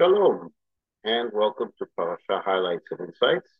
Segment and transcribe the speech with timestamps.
[0.00, 0.48] Shalom,
[1.04, 3.50] and welcome to Parasha Highlights and Insights.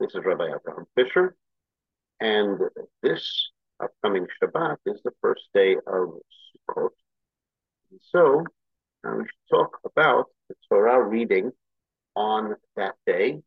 [0.00, 1.36] This is Rabbi Abraham Fischer,
[2.18, 2.58] and
[3.00, 6.08] this upcoming Shabbat is the first day of
[6.68, 6.88] Sukkot.
[7.92, 8.42] And so,
[9.04, 11.52] now we should talk about the Torah reading
[12.16, 13.40] on that day,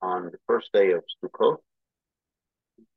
[0.00, 1.58] on the first day of Sukkot.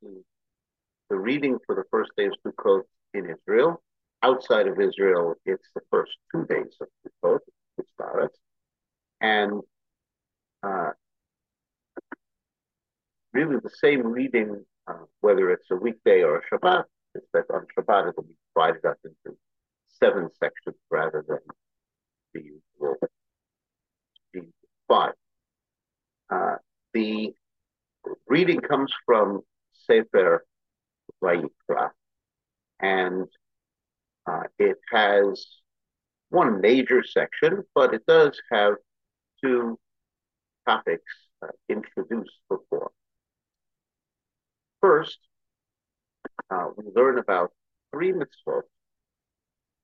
[0.02, 2.84] The reading for the first day of Sukkot
[3.14, 3.84] in Israel.
[4.24, 7.40] Outside of Israel, it's the first two days of Sukkot,
[7.76, 8.40] which starts
[9.22, 9.62] and
[10.64, 10.92] uh,
[13.34, 16.84] really the same reading, uh, whether it's a weekday or a Shabbat,
[17.34, 19.38] that on Shabbat it will be divided up into
[20.00, 21.40] seven sections rather than
[22.34, 22.96] the usual
[24.88, 25.14] five.
[26.30, 26.56] Uh,
[26.94, 27.34] the
[28.28, 29.42] reading comes from
[29.74, 30.46] Sefer
[31.24, 31.92] Vayikra,
[32.80, 33.28] and
[34.30, 35.46] uh, it has
[36.30, 38.74] one major section, but it does have
[39.44, 39.78] two
[40.66, 41.04] topics
[41.42, 42.92] uh, introduced before.
[44.82, 45.20] First,
[46.50, 47.52] uh, we learn about
[47.92, 48.64] three mitzvot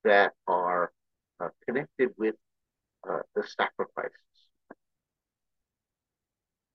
[0.04, 0.92] that are
[1.40, 2.36] uh, connected with
[3.09, 4.12] uh, the sacrifices.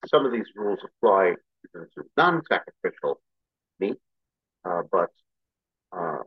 [0.06, 1.34] Some of these rules apply
[1.74, 3.20] to non-sacrificial
[3.80, 3.96] meat,
[4.64, 5.10] uh, but
[5.92, 6.18] uh,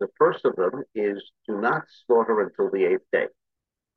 [0.00, 3.24] the first of them is do not slaughter until the eighth day.
[3.24, 3.28] In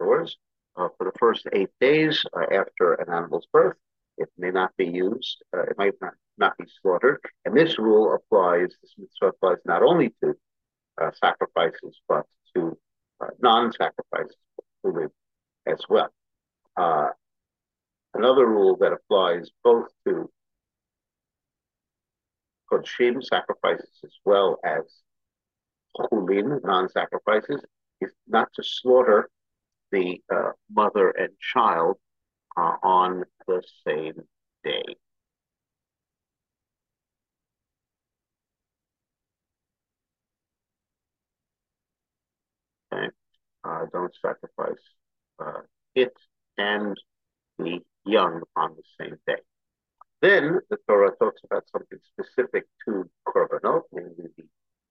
[0.02, 0.38] other words,
[0.76, 3.78] uh, for the first eight days uh, after an animal's birth.
[4.18, 5.44] It may not be used.
[5.56, 7.20] Uh, it might not, not be slaughtered.
[7.46, 10.34] And this rule applies, this applies not only to
[11.02, 12.78] uh, sacrifices, but to
[13.22, 14.38] uh, non-sacrifices
[15.66, 16.10] as well.
[16.78, 17.10] Uh,
[18.14, 20.30] another rule that applies both to
[22.72, 24.82] kodshim sacrifices as well as
[26.00, 27.62] non-sacrifices
[28.02, 29.30] is not to slaughter
[29.94, 31.98] the uh, mother and child
[32.58, 34.16] uh, on the same
[34.64, 34.84] day.
[42.92, 43.08] Okay,
[43.64, 44.84] uh, don't sacrifice
[45.40, 45.62] uh,
[45.94, 46.14] it
[46.58, 46.98] and
[47.60, 49.42] the young on the same day.
[50.24, 54.46] Then the Torah talks about something specific to korbanot, namely the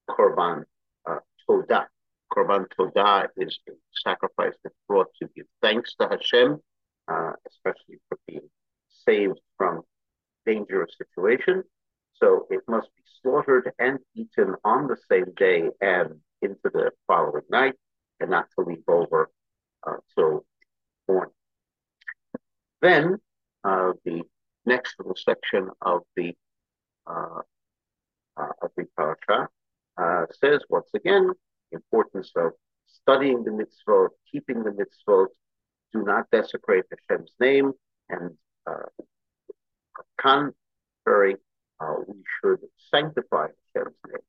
[0.08, 0.64] korban
[1.06, 1.18] uh,
[1.48, 1.86] todah,
[2.32, 6.58] Korban Todah is a sacrifice that's brought to give thanks to Hashem,
[7.08, 8.48] uh, especially for being
[8.88, 9.82] saved from
[10.46, 11.62] dangerous situation.
[12.14, 17.44] So it must be slaughtered and eaten on the same day and into the following
[17.50, 17.74] night,
[18.20, 19.30] and not to leave over
[19.86, 20.44] uh, till
[21.08, 21.34] morning.
[22.80, 23.18] Then
[23.64, 24.22] uh, the
[24.64, 25.16] next little
[25.52, 26.34] section of the
[27.06, 27.40] uh,
[28.36, 29.48] uh of the parasha
[29.98, 31.30] uh, says once again
[31.72, 32.52] importance of
[32.86, 35.28] studying the mitzvot, keeping the mitzvot,
[35.92, 37.72] do not desecrate Hashem's name,
[38.10, 38.32] and
[38.66, 38.88] uh,
[40.20, 41.36] contrary,
[42.06, 42.60] we should
[42.90, 44.20] sanctify Hashem's name.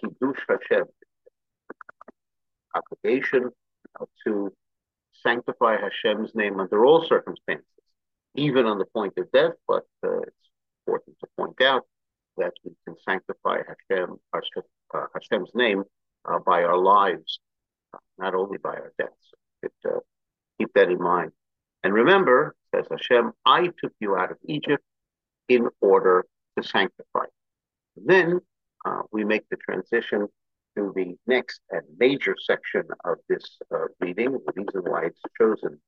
[0.00, 0.84] Kiddush Hashem,
[2.74, 3.50] obligation
[4.24, 4.52] to
[5.22, 7.66] sanctify Hashem's name under all circumstances,
[8.34, 9.52] even on the point of death.
[9.66, 10.48] But uh, it's
[10.86, 11.86] important to point out
[12.36, 13.58] that we can sanctify
[14.32, 14.62] Hashem,
[14.94, 15.84] uh, Hashem's name
[16.24, 17.40] uh, by our lives,
[17.94, 19.34] uh, not only by our deaths.
[19.62, 20.00] It, uh,
[20.58, 21.32] keep that in mind.
[21.82, 24.82] And remember, says Hashem, I took you out of Egypt
[25.48, 26.24] in order
[26.56, 27.26] to sanctify.
[27.96, 28.40] Then
[28.84, 30.28] uh, we make the transition
[30.76, 34.32] to the next and major section of this uh, reading.
[34.32, 35.80] The reason why it's chosen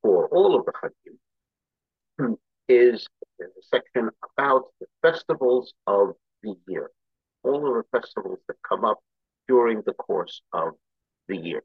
[0.00, 2.36] for all of the Chagim
[2.68, 3.06] is
[3.38, 6.90] the section about the festivals of the year.
[7.44, 8.98] All of the festivals that come up
[9.48, 10.74] during the course of
[11.28, 11.62] the year.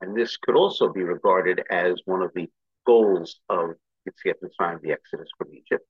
[0.00, 2.48] And this could also be regarded as one of the
[2.86, 3.70] goals of
[4.06, 5.86] Yetziat Mitzrayim, the Exodus from Egypt.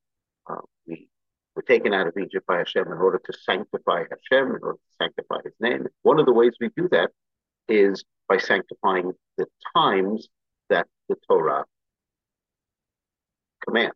[0.48, 1.08] Uh, we
[1.54, 4.94] were taken out of Egypt by Hashem in order to sanctify Hashem, in order to
[5.00, 5.86] sanctify His name.
[6.02, 7.10] One of the ways we do that
[7.68, 10.28] is by sanctifying the times
[10.70, 11.64] that the Torah
[13.66, 13.94] commands.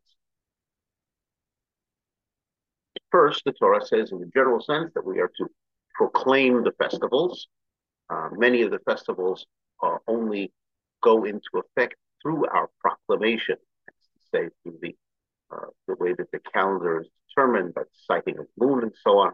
[3.10, 5.50] First, the Torah says in the general sense that we are to
[5.94, 7.48] proclaim the festivals.
[8.08, 9.46] Uh, many of the festivals
[9.82, 10.52] uh, only
[11.02, 13.56] go into effect through our proclamation,
[14.32, 14.94] say through the
[15.52, 19.18] uh, the way that the calendar is determined by the sighting of moon and so
[19.18, 19.32] on.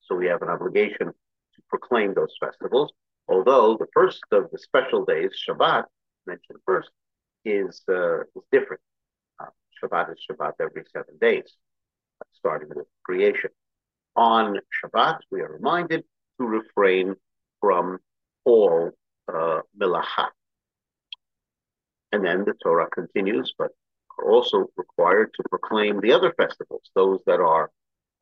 [0.00, 2.92] So we have an obligation to proclaim those festivals.
[3.28, 5.84] Although the first of the special days, Shabbat,
[6.26, 6.90] mentioned first,
[7.44, 8.82] is uh, is different.
[9.38, 9.46] Uh,
[9.80, 11.56] Shabbat is Shabbat every seven days
[12.38, 13.50] starting with creation.
[14.16, 16.04] On Shabbat, we are reminded
[16.40, 17.14] to refrain
[17.60, 17.98] from
[18.44, 18.90] all
[19.32, 19.60] uh.
[22.10, 23.70] And then the Torah continues, but
[24.18, 27.70] are also required to proclaim the other festivals, those that are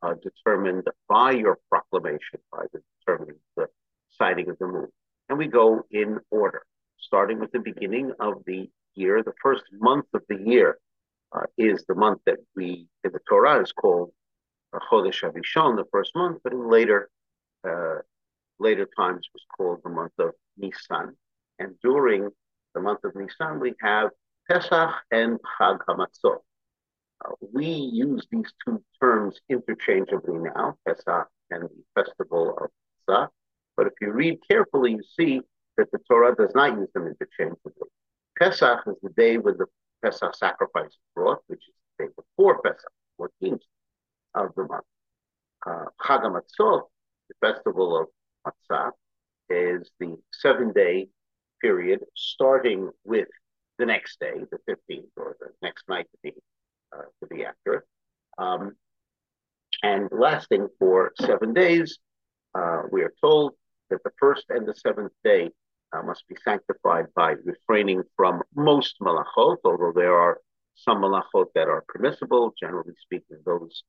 [0.03, 3.69] uh, determined by your proclamation, by the determining the
[4.11, 4.89] sighting of the moon.
[5.29, 6.63] And we go in order,
[6.99, 9.23] starting with the beginning of the year.
[9.23, 10.79] The first month of the year
[11.33, 14.13] uh, is the month that we, in the Torah, is called
[14.91, 17.09] Chodesh HaRishon, the first month, but in later
[17.67, 17.97] uh,
[18.59, 21.17] later times was called the month of Nisan.
[21.59, 22.31] And during
[22.75, 24.11] the month of Nisan, we have
[24.49, 26.39] Pesach and Chag HaMatzot.
[27.25, 32.71] Uh, we use these two terms interchangeably now, Pesach and the festival of
[33.07, 33.31] Pesach.
[33.77, 35.41] But if you read carefully, you see
[35.77, 37.89] that the Torah does not use them interchangeably.
[38.39, 39.67] Pesach is the day when the
[40.03, 42.91] Pesach sacrifice brought, which is the day before Pesach,
[43.21, 43.61] 14th
[44.35, 44.85] of the month.
[45.67, 46.83] Uh, HaMatzot,
[47.29, 48.07] the festival of
[48.47, 48.93] Matzah,
[49.49, 51.09] is the seven day
[51.61, 53.29] period starting with
[53.79, 56.33] the next day, the 15th, or the next night to be,
[56.97, 57.85] uh, to be accurate,
[58.39, 58.73] um,
[59.83, 61.99] and lasting for seven days.
[62.55, 63.53] Uh, we are told
[63.91, 65.51] that the first and the seventh day
[65.97, 70.41] uh, must be sanctified by refraining from most malachot, although there are
[70.75, 73.83] some malachot that are permissible, generally speaking, those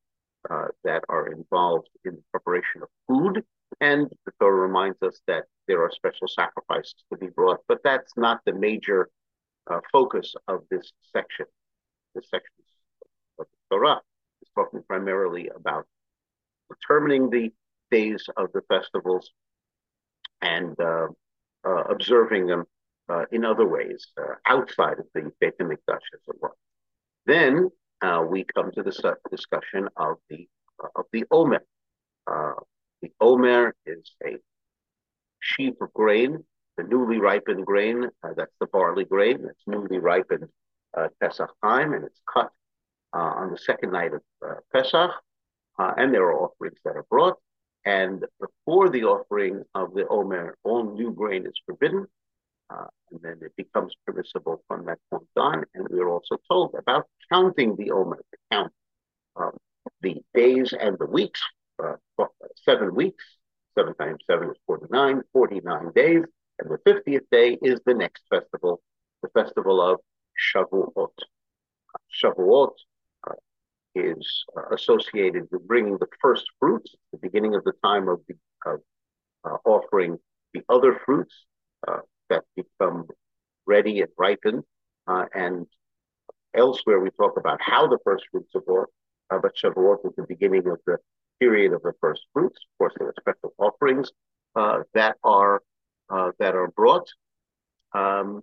[0.49, 3.43] uh, that are involved in the preparation of food.
[3.81, 8.13] And the Torah reminds us that there are special sacrifices to be brought, but that's
[8.15, 9.09] not the major
[9.69, 11.45] uh, focus of this section.
[12.15, 12.53] This section
[13.39, 14.01] of the Torah
[14.41, 15.85] is talking primarily about
[16.69, 17.51] determining the
[17.91, 19.31] days of the festivals
[20.41, 21.07] and uh,
[21.67, 22.63] uh, observing them
[23.09, 26.55] uh, in other ways uh, outside of the Beit HaMikdash, as it were.
[27.25, 27.69] Then
[28.01, 30.47] uh, we come to the discussion of the
[30.95, 31.63] of the Omer.
[33.01, 34.37] the Omer is a
[35.39, 36.43] sheaf of grain
[36.77, 40.47] the newly ripened grain, uh, that's the barley grain, that's newly ripened
[40.95, 42.51] uh, Pesach time, and it's cut
[43.13, 45.11] uh, on the second night of uh, Pesach,
[45.79, 47.37] uh, and there are offerings that are brought.
[47.87, 52.05] And before the offering of the Omer, all new grain is forbidden,
[52.69, 55.63] uh, and then it becomes permissible from that point on.
[55.73, 58.73] And we are also told about counting the Omer, count
[59.37, 59.55] um,
[60.01, 61.41] the days and the weeks,
[62.65, 63.23] seven weeks,
[63.77, 66.23] seven times seven is 49, 49 days,
[66.59, 68.81] and the 50th day is the next festival,
[69.23, 70.01] the festival of
[70.53, 71.17] Shavuot.
[72.21, 72.73] Shavuot
[73.29, 73.33] uh,
[73.95, 76.45] is uh, associated with bringing the first
[77.37, 78.35] beginning of the time of, the,
[78.65, 78.79] of
[79.45, 80.17] uh, offering
[80.53, 81.45] the other fruits
[81.87, 81.99] uh,
[82.29, 83.05] that become
[83.67, 84.63] ready and ripened.
[85.05, 85.67] Uh, and
[86.55, 88.89] elsewhere, we talk about how the first fruits are brought,
[89.29, 90.97] uh, but Shavuot is the beginning of the
[91.39, 92.57] period of the first fruits.
[92.57, 94.11] Of course, there are special offerings
[94.95, 95.61] that are
[96.09, 97.07] uh, that are brought.
[97.93, 98.41] Um,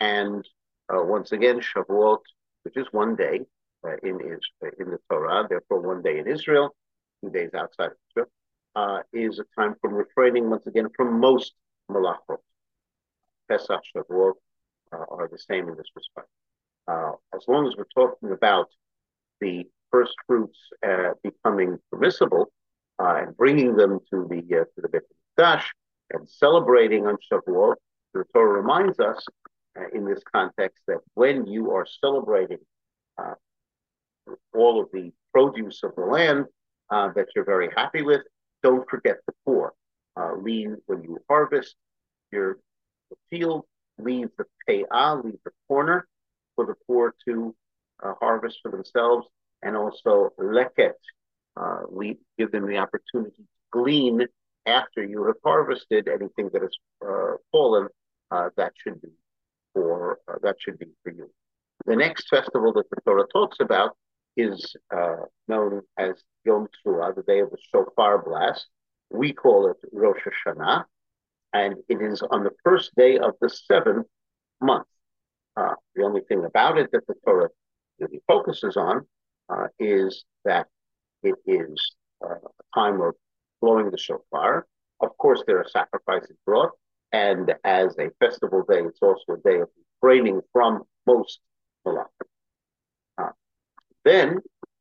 [0.00, 0.48] and
[0.88, 2.20] uh, once again, Shavuot,
[2.62, 3.40] which is one day
[3.86, 4.18] uh, in,
[4.78, 6.74] in the Torah, therefore one day in Israel,
[7.22, 8.30] two days outside of Israel,
[8.76, 11.52] uh, is a time for refraining once again from most
[11.90, 12.38] malachot.
[13.48, 14.32] Pesach, Shavuot
[14.92, 16.28] uh, are the same in this respect.
[16.88, 18.68] Uh, as long as we're talking about
[19.40, 20.58] the first fruits
[21.22, 22.46] becoming permissible
[22.98, 25.02] and bringing them to the to the Beit
[25.36, 25.70] Dash,
[26.10, 27.74] and celebrating on Shavuot,
[28.12, 29.24] the Torah reminds us
[29.78, 32.58] uh, in this context that when you are celebrating
[33.18, 33.34] uh,
[34.54, 36.46] all of the produce of the land
[36.90, 38.22] uh, that you're very happy with,
[38.62, 39.74] don't forget the poor.
[40.16, 41.74] Uh, leave when you harvest
[42.30, 42.58] your
[43.30, 43.64] field,
[43.98, 46.06] leave the payah, leave the corner
[46.54, 47.54] for the poor to
[48.02, 49.26] uh, harvest for themselves,
[49.62, 50.92] and also leket,
[51.56, 51.80] uh,
[52.38, 54.26] give them the opportunity to glean
[54.66, 57.88] after you have harvested anything that has uh, fallen,
[58.30, 59.10] uh, that should be
[59.72, 61.30] for uh, that should be for you.
[61.86, 63.96] The next festival that the Torah talks about
[64.36, 65.16] is uh,
[65.48, 68.66] known as Yom Teruah, the day of the shofar blast.
[69.10, 70.84] We call it Rosh Hashanah,
[71.52, 74.06] and it is on the first day of the seventh
[74.60, 74.86] month.
[75.56, 77.48] Uh, the only thing about it that the Torah
[78.00, 79.06] really focuses on
[79.48, 80.66] uh, is that
[81.22, 82.34] it is a
[82.74, 83.14] time of
[83.60, 84.66] blowing the shofar.
[85.00, 86.70] Of course, there are sacrifices brought,
[87.12, 89.68] and as a festival day, it's also a day of
[90.02, 91.40] refraining from most
[91.86, 92.08] malachim.
[93.16, 93.30] Uh,
[94.04, 94.38] then,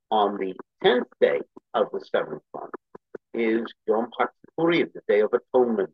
[0.09, 0.53] on the
[0.83, 1.39] tenth day
[1.73, 2.71] of the seventh month,
[3.33, 5.93] is Yom HaKippurim, the Day of Atonement,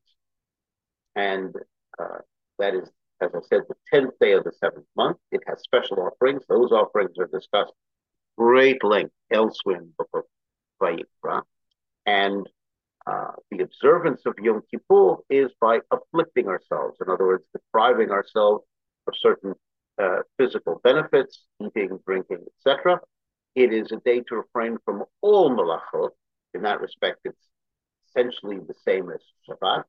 [1.15, 1.55] and
[2.00, 2.19] uh,
[2.60, 2.89] that is,
[3.22, 5.17] as I said, the tenth day of the seventh month.
[5.31, 6.43] It has special offerings.
[6.50, 7.74] Those offerings are discussed
[8.38, 10.24] great length elsewhere in the book of
[10.81, 11.43] Vayikra,
[12.05, 12.48] and
[13.08, 16.96] Uh, the observance of Yom Kippur is by afflicting ourselves.
[17.01, 18.63] In other words, depriving ourselves
[19.08, 19.55] of certain
[20.03, 23.00] uh, physical benefits, eating, drinking, etc.
[23.55, 26.12] It is a day to refrain from all malachot.
[26.53, 27.48] In that respect, it's
[28.10, 29.84] essentially the same as Shabbat.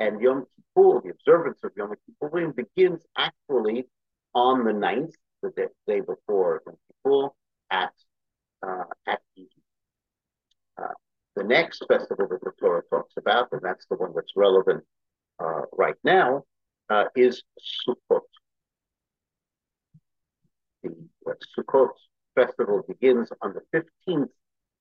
[0.00, 3.86] And Yom Kippur, the observance of Yom Kippur, begins actually
[4.34, 7.28] on the ninth, the day, day before Yom Kippur,
[7.70, 7.92] at
[8.66, 9.48] uh, at evening.
[10.80, 10.94] Uh,
[11.36, 14.84] the next festival that the Torah talks about, and that's the one that's relevant
[15.40, 16.44] uh, right now,
[16.90, 17.42] uh, is
[17.86, 18.20] Sukkot.
[20.82, 20.94] The
[21.58, 21.90] Sukkot
[22.34, 24.28] festival begins on the 15th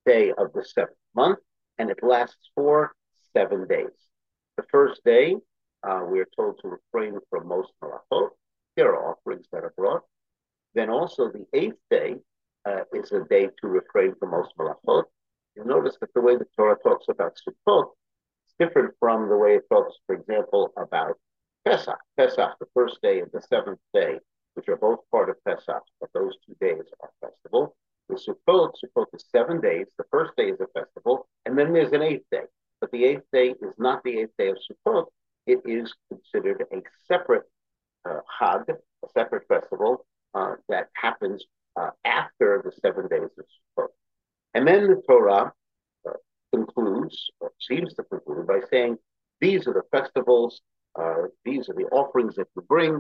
[0.06, 1.40] day of the seventh month,
[1.78, 2.94] and it lasts for
[3.36, 3.96] seven days.
[4.58, 5.36] The first day,
[5.88, 8.30] uh, we are told to refrain from most malachot.
[8.76, 10.04] There are offerings that are brought.
[10.76, 12.16] Then also the eighth day
[12.66, 15.04] uh, is a day to refrain from most malachot.
[15.56, 17.92] You'll notice that the way the Torah talks about Sukkot
[18.48, 21.18] is different from the way it talks, for example, about
[21.66, 22.00] Pesach.
[22.18, 24.20] Pesach, the first day and the seventh day,
[24.56, 27.76] which are both part of Pesach, but those two days are festival.
[28.10, 29.88] With Sukkot, Sukkot is seven days.
[29.98, 32.44] The first day is a festival, and then there's an eighth day.
[32.82, 35.06] But the eighth day is not the eighth day of Sukkot.
[35.46, 37.44] It is considered a separate
[38.08, 41.46] uh, Chag, a separate festival uh, that happens
[41.80, 43.88] uh, after the seven days of Sukkot.
[44.54, 45.54] And then the Torah
[46.08, 46.12] uh,
[46.54, 48.98] concludes, or seems to conclude, by saying,
[49.42, 50.62] these are the festivals,
[51.00, 53.00] uh, these are the offerings that you bring,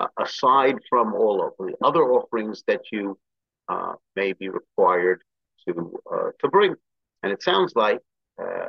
[0.00, 3.18] uh, aside from all of the other offerings that you
[3.68, 5.22] uh, may be required
[5.66, 6.74] to uh, to bring.
[7.22, 8.00] And it sounds like
[8.40, 8.68] uh,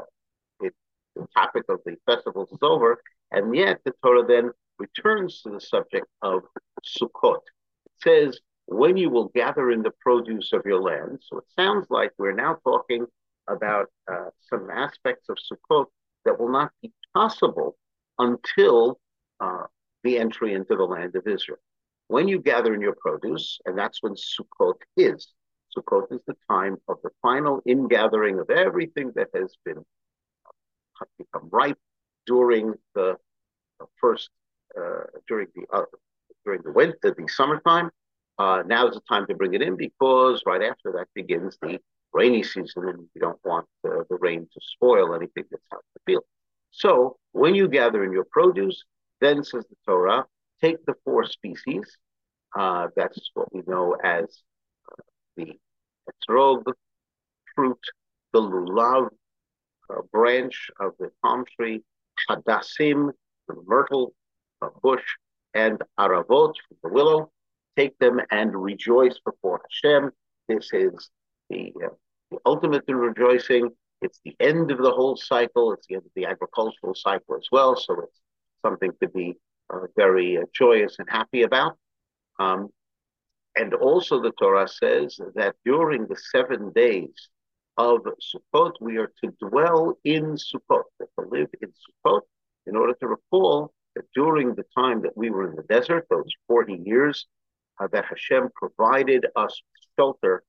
[0.61, 0.73] it,
[1.15, 5.61] the topic of the festivals is over, and yet the Torah then returns to the
[5.61, 6.43] subject of
[6.85, 7.41] Sukkot.
[7.85, 11.19] It says, when you will gather in the produce of your land.
[11.21, 13.05] So it sounds like we're now talking
[13.47, 15.85] about uh, some aspects of Sukkot
[16.25, 17.77] that will not be possible
[18.17, 18.99] until
[19.39, 19.63] uh,
[20.03, 21.59] the entry into the land of Israel.
[22.07, 25.33] When you gather in your produce, and that's when Sukkot is.
[25.75, 31.49] Sukkot is the time of the final ingathering of everything that has been uh, become
[31.51, 31.77] ripe
[32.25, 33.17] during the
[33.99, 34.29] first
[34.77, 35.83] uh, during the uh,
[36.45, 37.89] during the winter, the summertime,
[38.37, 41.79] uh, now is the time to bring it in because right after that begins the
[42.13, 45.93] rainy season and you don't want uh, the rain to spoil anything that's out in
[45.95, 46.23] the field.
[46.71, 48.83] So when you gather in your produce,
[49.21, 50.25] then says the Torah,
[50.61, 51.97] take the four species.
[52.55, 54.23] Uh, that's what we know as
[54.91, 55.03] uh,
[55.35, 55.53] the
[56.09, 56.63] etrog,
[57.53, 57.79] fruit,
[58.33, 59.09] the lulav,
[59.89, 61.83] uh, branch of the palm tree,
[62.29, 63.11] hadassim,
[63.47, 64.13] the myrtle
[64.81, 65.03] bush,
[65.53, 67.31] and aravot, the willow,
[67.75, 70.11] take them and rejoice before Hashem.
[70.47, 71.09] This is
[71.49, 71.89] the, uh,
[72.31, 73.69] the ultimate in rejoicing.
[74.01, 75.73] It's the end of the whole cycle.
[75.73, 77.75] It's the end of the agricultural cycle as well.
[77.75, 78.21] So it's
[78.63, 79.35] something to be
[79.95, 81.77] very uh, joyous and happy about.
[82.39, 82.69] Um,
[83.55, 87.29] and also, the Torah says that during the seven days
[87.77, 92.21] of Sukkot, we are to dwell in Sukkot, to live in Sukkot,
[92.67, 96.29] in order to recall that during the time that we were in the desert, those
[96.47, 97.27] 40 years,
[97.79, 99.61] uh, that Hashem provided us
[99.97, 100.43] shelter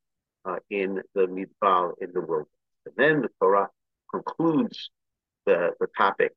[0.44, 2.48] uh, in the Midbar, in the wilderness.
[2.86, 3.68] And then the Torah
[4.12, 4.90] concludes
[5.44, 6.32] the, the topic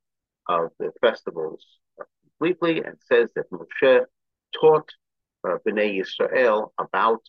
[0.48, 1.66] of the festivals
[2.40, 4.06] completely and says that Moshe
[4.60, 4.90] taught
[5.48, 7.22] uh, Bnei Yisrael about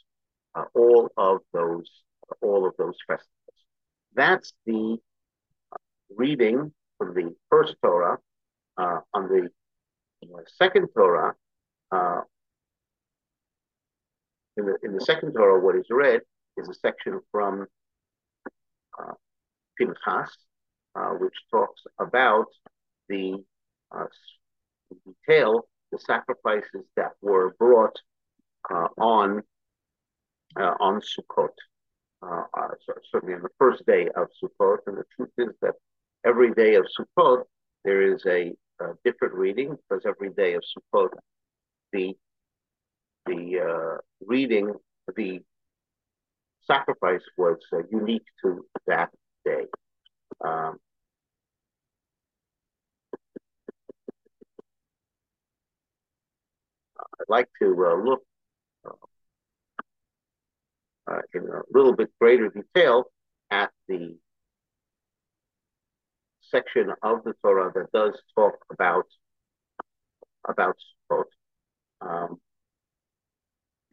[0.55, 1.89] uh, all of those
[2.43, 3.29] all of those festivals.
[4.15, 4.99] That's the
[5.73, 5.77] uh,
[6.17, 8.19] reading from the first Torah.
[8.77, 9.49] Uh, on the
[10.47, 11.35] second Torah,
[11.93, 12.21] uh,
[14.57, 16.21] in the in the second Torah, what is read
[16.57, 17.67] is a section from
[18.99, 19.13] uh,
[19.79, 20.31] Pinchas,
[20.95, 22.47] uh, which talks about
[23.09, 23.37] the
[24.93, 27.97] uh, detail the sacrifices that were brought
[28.71, 29.43] uh, on
[30.57, 31.55] uh, on Sukkot.
[32.23, 32.69] Uh, uh,
[33.11, 35.75] certainly on the first day of Sukkot, and the truth is that
[36.25, 37.45] every day of Sukkot
[37.85, 41.11] there is a, a different reading because every day of Sukkot
[41.93, 42.15] the
[43.27, 44.73] the uh, reading,
[45.17, 45.41] the
[46.67, 49.11] sacrifice was uh, unique to that
[49.45, 49.65] day.
[50.45, 50.79] Um,
[57.20, 58.23] I'd like to uh, look
[58.87, 58.91] uh,
[61.11, 63.05] uh, in a little bit greater detail
[63.51, 64.17] at the
[66.43, 69.07] section of the Torah that does talk about
[70.49, 70.77] about
[71.11, 71.25] Sukkot.
[72.01, 72.39] Um,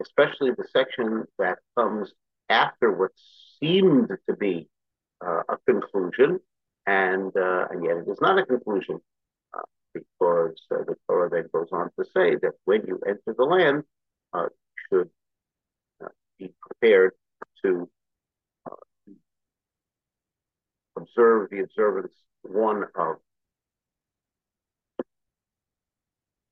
[0.02, 2.12] especially the section that comes
[2.48, 3.10] after what
[3.60, 4.68] seemed to be
[5.24, 6.40] uh, a conclusion,
[6.86, 9.00] And, uh, and yet it is not a conclusion
[9.98, 13.84] because uh, the Torah then goes on to say that when you enter the land,
[14.32, 15.10] uh, you should
[16.04, 17.12] uh, be prepared
[17.64, 17.88] to
[18.70, 18.74] uh,
[20.96, 22.12] observe the observance,
[22.42, 23.16] one of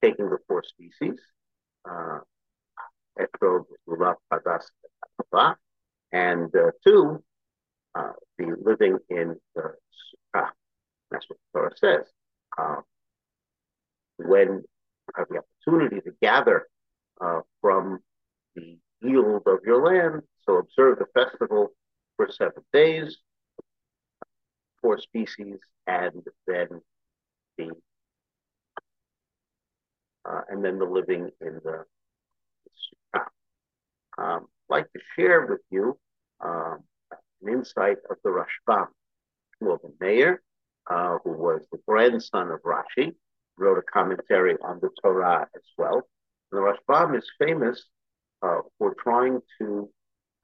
[0.02, 1.18] taking the four species,
[6.12, 6.52] and
[6.86, 7.22] two,
[8.38, 9.74] be living in the
[10.34, 10.50] Sukkah.
[11.10, 12.06] That's what the Torah says.
[14.23, 14.64] Uh, when you
[15.16, 16.66] have the opportunity to gather
[17.20, 18.00] uh, from
[18.54, 21.68] the yield of your land, so observe the festival
[22.16, 23.18] for seven days,
[24.80, 26.68] four species, and then
[27.58, 27.70] the
[30.28, 31.85] uh, and then the living in the,
[33.12, 33.20] the
[34.18, 35.99] um, I'd like to share with you
[36.40, 36.78] um,
[37.42, 38.87] an insight of the Rashbam,
[39.62, 40.42] Shmuel ben Meir,
[40.90, 43.14] uh, who was the grandson of Rashi,
[43.58, 46.02] wrote a commentary on the Torah as well.
[46.52, 47.84] And the Rashbam is famous
[48.42, 49.90] uh, for trying to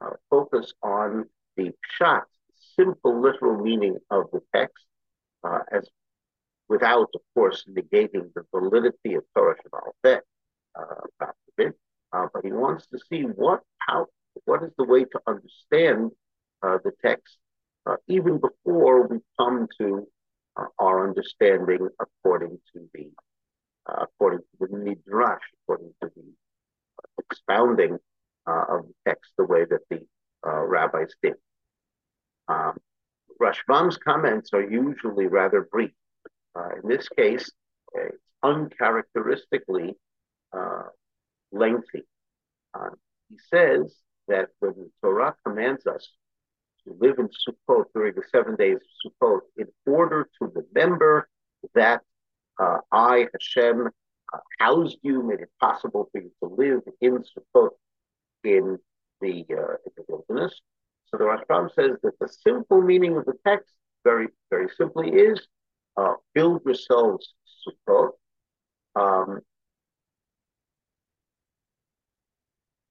[0.01, 2.23] uh, focus on the pshat,
[2.75, 4.83] simple literal meaning of the text,
[5.43, 5.87] uh, as
[6.69, 10.21] without, of course, negating the validity of Torah Shabbat
[10.75, 11.25] uh,
[12.13, 14.05] uh, but he wants to see what how
[14.45, 16.11] what is the way to understand
[16.61, 17.37] uh, the text,
[17.85, 20.07] uh, even before we come to
[20.79, 23.09] our understanding according to the
[23.87, 26.23] according to the midrash, according to the
[27.19, 27.97] expounding
[28.45, 30.05] of the text, the way that the
[30.43, 31.35] rabbis did.
[32.47, 32.77] Um,
[33.41, 35.91] Rashbam's comments are usually rather brief.
[36.55, 37.51] Uh, in this case,
[37.93, 39.95] it's uncharacteristically
[40.55, 40.83] uh,
[41.51, 42.03] lengthy.
[42.73, 42.89] Uh,
[43.29, 43.95] he says
[44.27, 46.07] that when the Torah commands us
[46.85, 51.27] to live in Sukkot during the seven days of Sukkot in order to remember
[51.73, 52.01] that
[52.59, 53.89] uh, I, Hashem, uh,
[54.63, 57.71] housed you, made it possible for you to live in Sukkot
[58.43, 58.65] in
[59.21, 60.53] the, uh, in the wilderness.
[61.07, 63.73] So the Rashbam says that the simple meaning of the text,
[64.03, 65.39] very, very simply, is
[65.97, 68.11] uh, build yourselves Sukkot.
[68.95, 69.41] Um,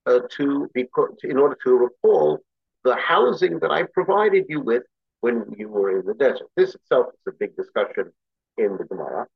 [0.06, 2.40] uh, to, in order to recall
[2.84, 4.82] the housing that I provided you with
[5.20, 6.48] when you were in the desert.
[6.56, 8.12] This itself is a big discussion
[8.58, 9.26] in the Gemara.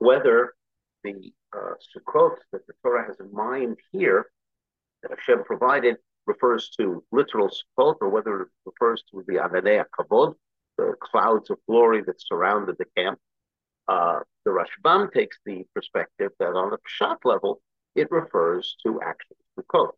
[0.00, 0.54] Whether
[1.04, 4.26] the uh, Sukkot that the Torah has in mind here,
[5.02, 10.34] that Hashem provided, refers to literal Sukkot, or whether it refers to the Ananei Kavod,
[10.78, 13.18] the clouds of glory that surrounded the camp.
[13.88, 17.60] Uh, the Rashbam takes the perspective that on the Pshat level,
[17.94, 19.90] it refers to actual Sukkot.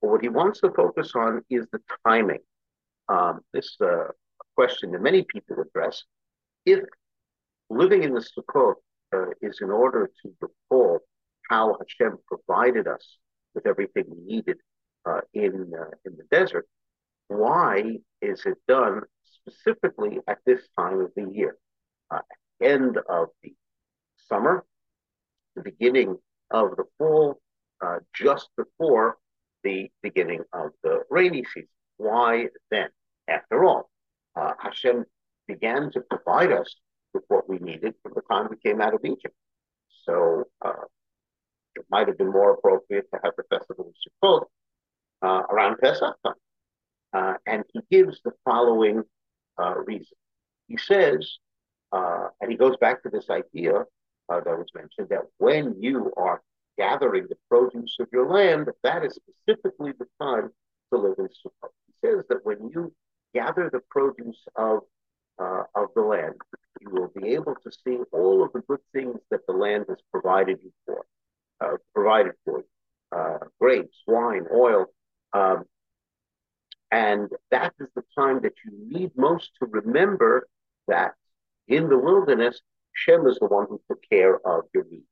[0.00, 2.38] But what he wants to focus on is the timing.
[3.10, 4.12] Um, this is uh, a
[4.56, 6.04] question that many people address.
[6.64, 6.80] If
[7.68, 8.76] living in the Sukkot
[9.14, 11.00] uh, is in order to recall
[11.48, 13.18] how Hashem provided us
[13.54, 14.58] with everything we needed
[15.04, 16.68] uh, in uh, in the desert,
[17.28, 21.56] why is it done specifically at this time of the year,
[22.10, 22.20] uh,
[22.62, 23.54] end of the
[24.28, 24.64] summer,
[25.56, 26.16] the beginning
[26.50, 27.40] of the fall,
[27.80, 29.16] uh, just before
[29.64, 31.68] the beginning of the rainy season.
[31.96, 32.88] Why then?
[33.28, 33.90] After all,
[34.36, 35.04] uh, Hashem
[35.46, 36.74] began to provide us
[37.12, 39.34] with what we needed from the time we came out of Egypt.
[40.04, 40.84] So uh,
[41.76, 44.44] it might have been more appropriate to have the festival of Sukkot
[45.22, 46.34] uh, around Pesach time.
[47.12, 49.02] Uh, and he gives the following
[49.60, 50.16] uh, reason.
[50.68, 51.38] He says,
[51.92, 53.84] uh, and he goes back to this idea
[54.28, 56.40] that was mentioned, that when you are
[56.78, 60.50] gathering the produce of your land, that is specifically the time
[60.92, 61.70] to live in Sukkot.
[61.88, 62.94] He says that when you
[63.34, 64.80] gather the produce of
[65.38, 66.34] uh, of the land,
[66.80, 69.98] you will be able to see all of the good things that the land has
[70.10, 71.04] provided you for,
[71.60, 74.86] uh, provided for you, uh, grapes, wine, oil,
[75.32, 75.64] um,
[76.90, 80.48] and that is the time that you need most to remember
[80.88, 81.14] that
[81.68, 82.60] in the wilderness,
[82.92, 85.04] Shem is the one who took care of your needs.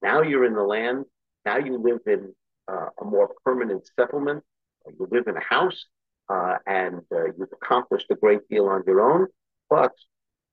[0.00, 1.04] Now you're in the land.
[1.44, 2.32] Now you live in
[2.66, 4.42] uh, a more permanent settlement.
[4.86, 5.86] You live in a house,
[6.30, 9.26] uh, and uh, you've accomplished a great deal on your own.
[9.68, 9.92] But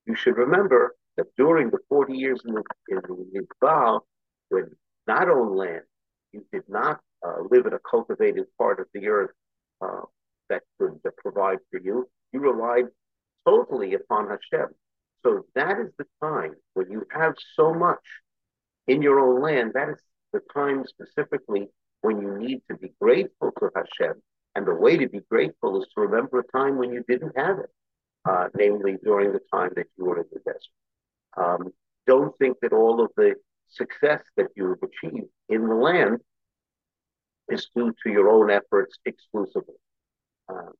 [0.05, 4.01] you should remember that during the 40 years in the, in the Midbar,
[4.49, 4.71] when
[5.07, 5.83] not on land,
[6.31, 9.31] you did not uh, live in a cultivated part of the earth
[9.81, 10.01] uh,
[10.49, 12.09] that could provide for you.
[12.33, 12.85] You relied
[13.45, 14.69] totally upon Hashem.
[15.23, 18.03] So that is the time when you have so much
[18.87, 20.01] in your own land, that is
[20.33, 21.67] the time specifically
[22.01, 24.21] when you need to be grateful to Hashem.
[24.53, 27.59] And the way to be grateful is to remember a time when you didn't have
[27.59, 27.69] it.
[28.25, 30.61] Uh, namely during the time that you were in the desert.
[31.37, 31.71] Um,
[32.07, 33.35] don't think that all of the
[33.67, 36.19] success that you have achieved in the land
[37.49, 39.75] is due to your own efforts exclusively.
[40.49, 40.71] Uh,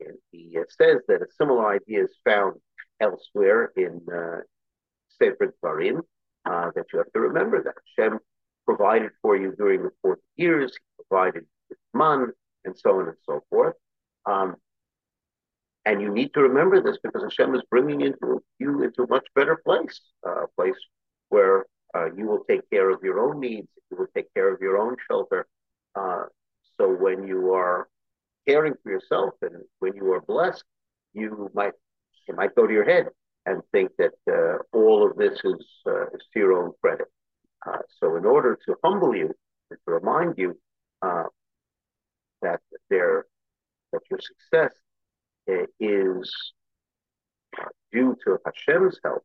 [0.00, 2.56] and he uh, says that a similar idea is found
[3.00, 4.40] elsewhere in uh,
[5.18, 6.00] Sefer Dvarim,
[6.46, 8.18] uh, that you have to remember that Hashem
[8.66, 12.28] provided for you during the 40 years, he provided with man,
[12.64, 13.74] and so on and so forth.
[14.26, 14.56] Um,
[15.90, 19.26] and you need to remember this because Hashem is bringing into you into a much
[19.34, 20.80] better place, uh, a place
[21.30, 24.60] where uh, you will take care of your own needs, you will take care of
[24.60, 25.48] your own shelter.
[25.96, 26.26] Uh,
[26.78, 27.88] so when you are
[28.46, 30.62] caring for yourself and when you are blessed,
[31.12, 31.72] you might
[32.28, 33.06] it might go to your head
[33.46, 37.08] and think that uh, all of this is, uh, is to your own credit.
[37.66, 39.34] Uh, so in order to humble you,
[39.72, 40.56] to remind you
[42.42, 43.26] that there
[43.92, 44.72] that your success
[45.78, 46.52] is
[47.92, 49.22] due to Hashem's help,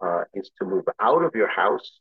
[0.00, 2.00] uh, is to move out of your house,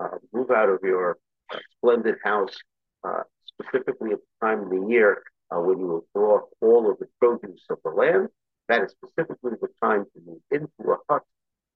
[0.00, 1.18] uh, move out of your
[1.52, 2.56] uh, splendid house,
[3.04, 6.98] uh, specifically at the time of the year uh, when you will draw all of
[6.98, 8.28] the produce of the land.
[8.68, 11.22] That is specifically the time to move into a hut,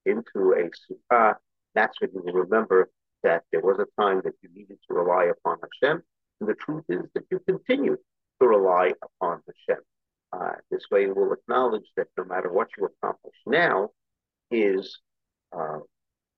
[0.05, 0.71] into a
[1.13, 1.37] sukkah.
[1.75, 2.91] That's when you will remember
[3.23, 6.03] that there was a time that you needed to rely upon Hashem.
[6.41, 7.97] And the truth is that you continue
[8.41, 9.83] to rely upon Hashem.
[10.33, 13.91] Uh, this way, you will acknowledge that no matter what you accomplish now,
[14.51, 14.99] is
[15.57, 15.79] uh,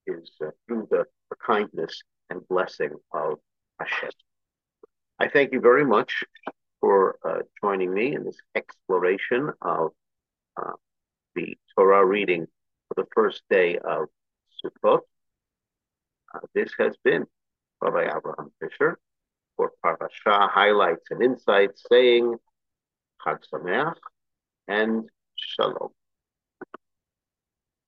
[0.07, 3.38] is uh, through the, the, kindness and blessing of
[3.78, 4.11] Hashem.
[5.18, 6.24] I thank you very much
[6.81, 9.90] for uh, joining me in this exploration of
[10.57, 10.72] uh,
[11.35, 12.46] the Torah reading
[12.88, 14.09] for the first day of
[14.64, 15.00] Sukkot.
[16.35, 17.24] Uh, this has been
[17.81, 18.98] Rabbi Abraham Fischer
[19.57, 22.37] for Parashah highlights and insights saying
[23.24, 23.96] Chag Sameach
[24.68, 25.90] and Shalom.